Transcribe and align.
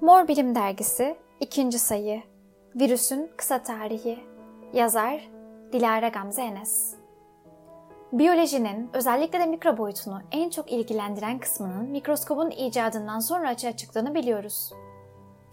Mor 0.00 0.28
Bilim 0.28 0.54
Dergisi 0.54 1.16
2. 1.40 1.78
sayı 1.78 2.22
Virüsün 2.74 3.30
Kısa 3.36 3.62
Tarihi 3.62 4.18
Yazar 4.72 5.28
Dilara 5.72 6.08
Gamze 6.08 6.42
Enes 6.42 6.94
Biyolojinin 8.12 8.90
özellikle 8.92 9.40
de 9.40 9.46
mikro 9.46 9.78
boyutunu 9.78 10.20
en 10.32 10.50
çok 10.50 10.72
ilgilendiren 10.72 11.38
kısmının 11.38 11.84
mikroskobun 11.90 12.50
icadından 12.50 13.20
sonra 13.20 13.48
açığa 13.48 13.76
çıktığını 13.76 14.14
biliyoruz. 14.14 14.72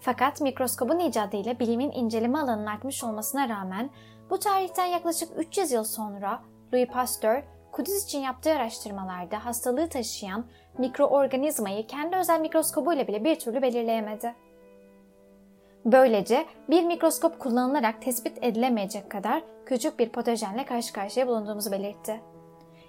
Fakat 0.00 0.40
mikroskobun 0.40 0.98
icadı 0.98 1.36
ile 1.36 1.58
bilimin 1.58 1.90
inceleme 1.90 2.38
alanının 2.38 2.66
artmış 2.66 3.04
olmasına 3.04 3.48
rağmen 3.48 3.90
bu 4.30 4.38
tarihten 4.38 4.86
yaklaşık 4.86 5.28
300 5.36 5.72
yıl 5.72 5.84
sonra 5.84 6.42
Louis 6.72 6.88
Pasteur, 6.88 7.42
Kudüs 7.78 8.04
için 8.04 8.18
yaptığı 8.18 8.52
araştırmalarda 8.52 9.44
hastalığı 9.44 9.88
taşıyan 9.88 10.44
mikroorganizmayı 10.78 11.86
kendi 11.86 12.16
özel 12.16 12.40
mikroskobuyla 12.40 13.08
bile 13.08 13.24
bir 13.24 13.38
türlü 13.38 13.62
belirleyemedi. 13.62 14.34
Böylece 15.84 16.46
bir 16.70 16.82
mikroskop 16.82 17.38
kullanılarak 17.38 18.02
tespit 18.02 18.44
edilemeyecek 18.44 19.10
kadar 19.10 19.42
küçük 19.66 19.98
bir 19.98 20.08
patojenle 20.08 20.64
karşı 20.64 20.92
karşıya 20.92 21.26
bulunduğumuzu 21.26 21.72
belirtti. 21.72 22.20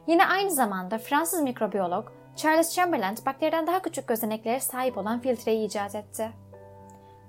Yine 0.07 0.25
aynı 0.25 0.51
zamanda 0.51 0.97
Fransız 0.97 1.41
mikrobiyolog 1.41 2.11
Charles 2.35 2.75
Chamberlain 2.75 3.17
bakteriden 3.25 3.67
daha 3.67 3.81
küçük 3.81 4.07
gözeneklere 4.07 4.59
sahip 4.59 4.97
olan 4.97 5.19
filtreyi 5.19 5.67
icat 5.67 5.95
etti. 5.95 6.29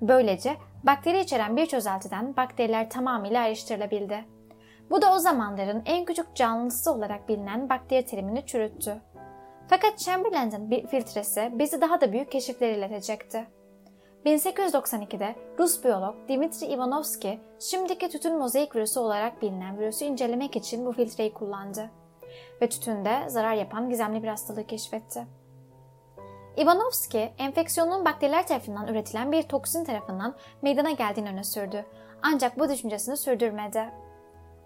Böylece 0.01 0.57
bakteri 0.85 1.21
içeren 1.21 1.57
bir 1.57 1.67
çözeltiden 1.67 2.37
bakteriler 2.37 2.91
tamamıyla 2.91 3.41
ayrıştırılabildi. 3.41 4.40
Bu 4.91 5.03
da 5.03 5.15
o 5.15 5.19
zamanların 5.19 5.83
en 5.87 6.05
küçük 6.05 6.37
canlısı 6.37 6.93
olarak 6.93 7.29
bilinen 7.29 7.69
bakteri 7.69 8.07
terimini 8.07 8.47
çürüttü. 8.47 9.01
Fakat 9.69 9.99
Chamberlain'in 9.99 10.71
bir 10.71 10.87
filtresi 10.87 11.51
bizi 11.53 11.81
daha 11.81 12.01
da 12.01 12.13
büyük 12.13 12.33
keşifler 12.33 12.71
iletecekti. 12.71 13.47
1892'de 14.27 15.35
Rus 15.59 15.85
biyolog 15.85 16.15
Dimitri 16.29 16.67
Ivanovski 16.67 17.41
şimdiki 17.61 18.09
tütün 18.09 18.39
mozaik 18.39 18.77
virüsü 18.77 19.01
olarak 19.01 19.43
bilinen 19.43 19.79
virüsü 19.79 20.05
incelemek 20.05 20.57
için 20.57 20.87
bu 20.87 20.93
filtreyi 20.93 21.35
kullandı 21.35 21.91
ve 22.63 22.69
tütünde 22.69 23.29
zarar 23.29 23.55
yapan 23.55 23.91
gizemli 23.91 24.23
bir 24.23 24.29
hastalığı 24.29 24.67
keşfetti. 24.67 25.27
Ivanovski, 26.57 27.33
enfeksiyonun 27.39 28.05
bakteriler 28.05 28.47
tarafından 28.47 28.89
üretilen 28.89 29.33
bir 29.33 29.43
toksin 29.43 29.85
tarafından 29.85 30.35
meydana 30.63 30.91
geldiğini 30.91 31.29
öne 31.29 31.45
sürdü. 31.45 31.87
Ancak 32.23 32.59
bu 32.59 32.69
düşüncesini 32.69 33.17
sürdürmedi. 33.17 33.91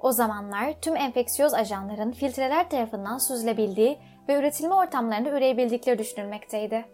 O 0.04 0.12
zamanlar 0.12 0.72
tüm 0.80 0.96
enfeksiyöz 0.96 1.54
ajanların 1.54 2.12
filtreler 2.12 2.70
tarafından 2.70 3.18
süzülebildiği 3.18 3.98
ve 4.28 4.38
üretilme 4.38 4.74
ortamlarında 4.74 5.30
üreyebildikleri 5.30 5.98
düşünülmekteydi. 5.98 6.84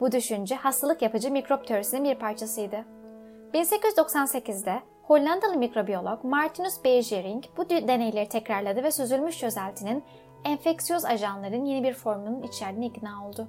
Bu 0.00 0.12
düşünce 0.12 0.54
hastalık 0.54 1.02
yapıcı 1.02 1.30
mikrop 1.30 1.66
teorisinin 1.66 2.04
bir 2.04 2.14
parçasıydı. 2.14 2.84
1898'de 3.54 4.82
Hollandalı 5.02 5.56
mikrobiyolog 5.56 6.24
Martinus 6.24 6.84
Beijering 6.84 7.44
bu 7.56 7.70
deneyleri 7.70 8.28
tekrarladı 8.28 8.82
ve 8.82 8.90
süzülmüş 8.90 9.38
çözeltinin 9.38 10.04
enfeksiyöz 10.44 11.04
ajanların 11.04 11.64
yeni 11.64 11.84
bir 11.84 11.94
formunun 11.94 12.42
içerdiğine 12.42 12.86
ikna 12.86 13.26
oldu. 13.26 13.48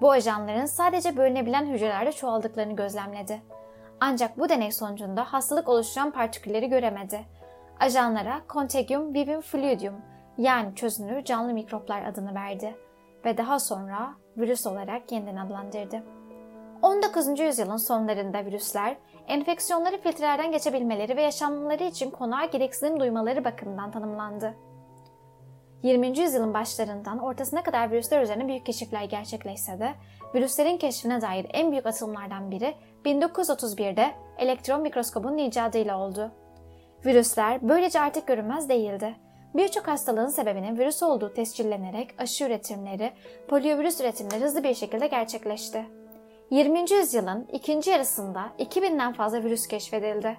Bu 0.00 0.10
ajanların 0.10 0.66
sadece 0.66 1.16
bölünebilen 1.16 1.66
hücrelerde 1.66 2.12
çoğaldıklarını 2.12 2.76
gözlemledi. 2.76 3.42
Ancak 4.00 4.38
bu 4.38 4.48
deney 4.48 4.72
sonucunda 4.72 5.24
hastalık 5.24 5.68
oluşturan 5.68 6.10
partikülleri 6.10 6.68
göremedi. 6.68 7.35
Ajanlara 7.80 8.40
Contagium 8.48 9.14
vivum 9.14 9.40
fluidium 9.40 9.94
yani 10.38 10.74
çözünür 10.74 11.24
canlı 11.24 11.52
mikroplar 11.52 12.04
adını 12.04 12.34
verdi 12.34 12.76
ve 13.24 13.38
daha 13.38 13.58
sonra 13.58 14.14
virüs 14.36 14.66
olarak 14.66 15.12
yeniden 15.12 15.36
adlandırdı. 15.36 16.02
19. 16.82 17.40
yüzyılın 17.40 17.76
sonlarında 17.76 18.44
virüsler, 18.44 18.96
enfeksiyonları 19.28 20.00
filtrelerden 20.00 20.52
geçebilmeleri 20.52 21.16
ve 21.16 21.22
yaşamları 21.22 21.84
için 21.84 22.10
konağa 22.10 22.44
gereksinim 22.44 23.00
duymaları 23.00 23.44
bakımından 23.44 23.90
tanımlandı. 23.90 24.54
20. 25.82 26.18
yüzyılın 26.18 26.54
başlarından 26.54 27.18
ortasına 27.18 27.62
kadar 27.62 27.90
virüsler 27.90 28.22
üzerine 28.22 28.48
büyük 28.48 28.66
keşifler 28.66 29.04
gerçekleşse 29.04 29.80
de 29.80 29.94
virüslerin 30.34 30.76
keşfine 30.76 31.22
dair 31.22 31.46
en 31.52 31.70
büyük 31.70 31.86
atılımlardan 31.86 32.50
biri 32.50 32.74
1931'de 33.04 34.14
elektron 34.38 34.80
mikroskobun 34.80 35.36
icadıyla 35.36 35.98
oldu. 35.98 36.32
Virüsler 37.04 37.58
böylece 37.62 38.00
artık 38.00 38.26
görünmez 38.26 38.68
değildi. 38.68 39.16
Birçok 39.54 39.88
hastalığın 39.88 40.28
sebebinin 40.28 40.78
virüs 40.78 41.02
olduğu 41.02 41.34
tescillenerek 41.34 42.14
aşı 42.18 42.44
üretimleri, 42.44 43.12
poliovirüs 43.48 44.00
üretimleri 44.00 44.44
hızlı 44.44 44.64
bir 44.64 44.74
şekilde 44.74 45.06
gerçekleşti. 45.06 45.86
20. 46.50 46.92
yüzyılın 46.92 47.48
ikinci 47.52 47.90
yarısında 47.90 48.48
2000'den 48.58 49.12
fazla 49.12 49.44
virüs 49.44 49.66
keşfedildi. 49.66 50.36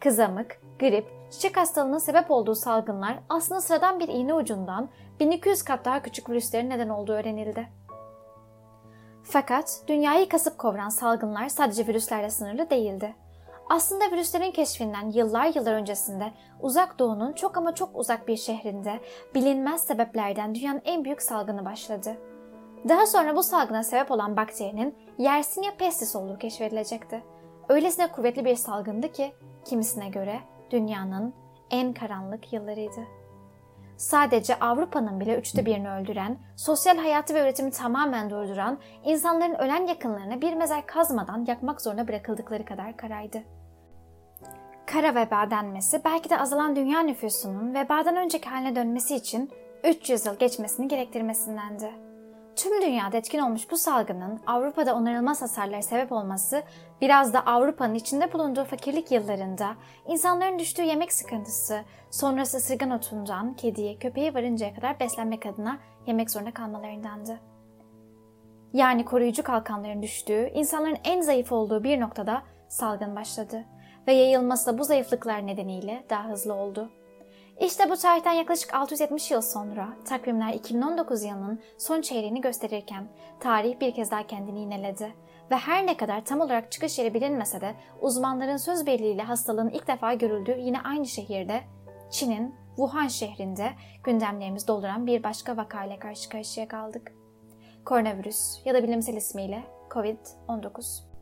Kızamık, 0.00 0.60
grip, 0.78 1.06
çiçek 1.30 1.56
hastalığının 1.56 1.98
sebep 1.98 2.30
olduğu 2.30 2.54
salgınlar 2.54 3.18
aslında 3.28 3.60
sıradan 3.60 4.00
bir 4.00 4.08
iğne 4.08 4.34
ucundan 4.34 4.88
1200 5.20 5.62
kat 5.62 5.84
daha 5.84 6.02
küçük 6.02 6.30
virüslerin 6.30 6.70
neden 6.70 6.88
olduğu 6.88 7.12
öğrenildi. 7.12 7.68
Fakat 9.24 9.80
dünyayı 9.88 10.28
kasıp 10.28 10.58
kovuran 10.58 10.88
salgınlar 10.88 11.48
sadece 11.48 11.86
virüslerle 11.86 12.30
sınırlı 12.30 12.70
değildi. 12.70 13.14
Aslında 13.68 14.04
virüslerin 14.04 14.50
keşfinden 14.50 15.10
yıllar 15.10 15.54
yıllar 15.54 15.72
öncesinde 15.72 16.32
uzak 16.60 16.98
doğunun 16.98 17.32
çok 17.32 17.56
ama 17.56 17.74
çok 17.74 17.90
uzak 17.94 18.28
bir 18.28 18.36
şehrinde 18.36 19.00
bilinmez 19.34 19.82
sebeplerden 19.82 20.54
dünyanın 20.54 20.82
en 20.84 21.04
büyük 21.04 21.22
salgını 21.22 21.64
başladı. 21.64 22.16
Daha 22.88 23.06
sonra 23.06 23.36
bu 23.36 23.42
salgına 23.42 23.82
sebep 23.82 24.10
olan 24.10 24.36
bakterinin 24.36 24.94
Yersinia 25.18 25.70
pestis 25.78 26.16
olduğu 26.16 26.38
keşfedilecekti. 26.38 27.22
Öylesine 27.68 28.12
kuvvetli 28.12 28.44
bir 28.44 28.56
salgındı 28.56 29.12
ki 29.12 29.32
kimisine 29.64 30.08
göre 30.08 30.40
dünyanın 30.70 31.34
en 31.70 31.92
karanlık 31.92 32.52
yıllarıydı. 32.52 33.15
Sadece 33.96 34.58
Avrupa'nın 34.58 35.20
bile 35.20 35.38
üçte 35.38 35.66
birini 35.66 35.90
öldüren, 35.90 36.38
sosyal 36.56 36.98
hayatı 36.98 37.34
ve 37.34 37.42
üretimi 37.42 37.70
tamamen 37.70 38.30
durduran, 38.30 38.78
insanların 39.04 39.54
ölen 39.54 39.86
yakınlarını 39.86 40.40
bir 40.40 40.54
mezar 40.54 40.86
kazmadan 40.86 41.44
yakmak 41.48 41.80
zorunda 41.80 42.08
bırakıldıkları 42.08 42.64
kadar 42.64 42.96
karaydı. 42.96 43.42
Kara 44.86 45.14
veba 45.14 45.50
denmesi 45.50 46.04
belki 46.04 46.30
de 46.30 46.38
azalan 46.38 46.76
dünya 46.76 47.00
nüfusunun 47.00 47.74
vebadan 47.74 48.16
önceki 48.16 48.48
haline 48.48 48.76
dönmesi 48.76 49.16
için 49.16 49.50
300 49.84 50.26
yıl 50.26 50.38
geçmesini 50.38 50.88
gerektirmesindendi. 50.88 51.92
Tüm 52.56 52.82
dünyada 52.82 53.16
etkin 53.16 53.38
olmuş 53.38 53.70
bu 53.70 53.76
salgının 53.76 54.40
Avrupa'da 54.46 54.94
onarılmaz 54.94 55.42
hasarlara 55.42 55.82
sebep 55.82 56.12
olması 56.12 56.62
biraz 57.00 57.34
da 57.34 57.46
Avrupa'nın 57.46 57.94
içinde 57.94 58.32
bulunduğu 58.32 58.64
fakirlik 58.64 59.10
yıllarında 59.10 59.76
insanların 60.08 60.58
düştüğü 60.58 60.82
yemek 60.82 61.12
sıkıntısı, 61.12 61.80
sonrası 62.10 62.56
ısırgan 62.56 62.90
otundan 62.90 63.54
kediye, 63.54 63.98
köpeğe 63.98 64.34
varıncaya 64.34 64.74
kadar 64.74 65.00
beslenmek 65.00 65.46
adına 65.46 65.78
yemek 66.06 66.30
zorunda 66.30 66.54
kalmalarındandı. 66.54 67.40
Yani 68.72 69.04
koruyucu 69.04 69.42
kalkanların 69.42 70.02
düştüğü, 70.02 70.50
insanların 70.54 70.98
en 71.04 71.20
zayıf 71.20 71.52
olduğu 71.52 71.84
bir 71.84 72.00
noktada 72.00 72.42
salgın 72.68 73.16
başladı 73.16 73.64
ve 74.06 74.12
yayılması 74.12 74.72
da 74.72 74.78
bu 74.78 74.84
zayıflıklar 74.84 75.46
nedeniyle 75.46 76.04
daha 76.10 76.28
hızlı 76.28 76.54
oldu. 76.54 76.90
İşte 77.60 77.90
bu 77.90 77.96
tarihten 77.96 78.32
yaklaşık 78.32 78.74
670 78.74 79.30
yıl 79.30 79.40
sonra 79.40 79.88
takvimler 80.04 80.52
2019 80.52 81.22
yılının 81.22 81.60
son 81.78 82.00
çeyreğini 82.00 82.40
gösterirken 82.40 83.08
tarih 83.40 83.80
bir 83.80 83.94
kez 83.94 84.10
daha 84.10 84.26
kendini 84.26 84.60
yineledi. 84.60 85.14
Ve 85.50 85.56
her 85.56 85.86
ne 85.86 85.96
kadar 85.96 86.24
tam 86.24 86.40
olarak 86.40 86.72
çıkış 86.72 86.98
yeri 86.98 87.14
bilinmese 87.14 87.60
de 87.60 87.74
uzmanların 88.00 88.56
söz 88.56 88.86
birliğiyle 88.86 89.22
hastalığın 89.22 89.68
ilk 89.68 89.88
defa 89.88 90.14
görüldüğü 90.14 90.58
yine 90.58 90.80
aynı 90.80 91.06
şehirde 91.06 91.60
Çin'in 92.10 92.54
Wuhan 92.76 93.08
şehrinde 93.08 93.72
gündemlerimiz 94.04 94.68
dolduran 94.68 95.06
bir 95.06 95.22
başka 95.22 95.56
vakayla 95.56 95.98
karşı 95.98 96.28
karşıya 96.28 96.68
kaldık. 96.68 97.12
Koronavirüs 97.84 98.60
ya 98.64 98.74
da 98.74 98.82
bilimsel 98.82 99.16
ismiyle 99.16 99.62
COVID-19. 99.90 101.15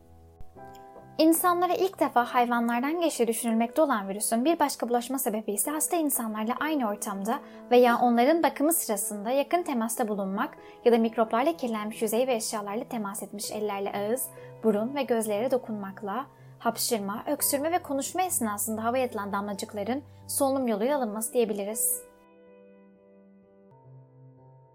İnsanlara 1.18 1.74
ilk 1.74 2.00
defa 2.00 2.24
hayvanlardan 2.24 3.00
geçtiği 3.00 3.26
düşünülmekte 3.26 3.82
olan 3.82 4.08
virüsün 4.08 4.44
bir 4.44 4.58
başka 4.58 4.88
bulaşma 4.88 5.18
sebebi 5.18 5.52
ise 5.52 5.70
hasta 5.70 5.96
insanlarla 5.96 6.54
aynı 6.60 6.88
ortamda 6.88 7.38
veya 7.70 7.98
onların 7.98 8.42
bakımı 8.42 8.72
sırasında 8.72 9.30
yakın 9.30 9.62
temasta 9.62 10.08
bulunmak 10.08 10.56
ya 10.84 10.92
da 10.92 10.98
mikroplarla 10.98 11.56
kirlenmiş 11.56 12.02
yüzey 12.02 12.26
ve 12.26 12.34
eşyalarla 12.34 12.84
temas 12.84 13.22
etmiş 13.22 13.50
ellerle 13.50 13.92
ağız, 13.92 14.28
burun 14.64 14.94
ve 14.94 15.02
gözlere 15.02 15.50
dokunmakla, 15.50 16.26
hapşırma, 16.58 17.24
öksürme 17.26 17.72
ve 17.72 17.78
konuşma 17.78 18.22
esnasında 18.22 18.84
havaya 18.84 19.06
atılan 19.06 19.32
damlacıkların 19.32 20.02
solunum 20.26 20.68
yoluyla 20.68 20.98
alınması 20.98 21.32
diyebiliriz. 21.32 22.13